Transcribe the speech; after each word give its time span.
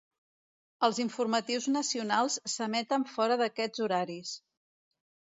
Els 0.87 0.99
informatius 1.03 1.69
nacionals 1.77 2.39
s'emeten 2.57 3.09
fora 3.15 3.41
d'aquests 3.45 3.89
horaris. 3.89 4.37